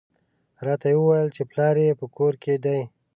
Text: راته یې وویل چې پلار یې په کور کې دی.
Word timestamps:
راته 0.65 0.87
یې 0.91 0.97
وویل 0.99 1.29
چې 1.35 1.41
پلار 1.51 1.75
یې 1.85 1.99
په 1.99 2.05
کور 2.15 2.33
کې 2.43 2.53
دی. 2.63 2.79